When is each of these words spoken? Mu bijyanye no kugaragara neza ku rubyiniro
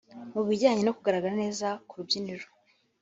Mu 0.33 0.41
bijyanye 0.47 0.81
no 0.85 0.95
kugaragara 0.97 1.33
neza 1.43 1.67
ku 1.87 1.93
rubyiniro 1.99 2.45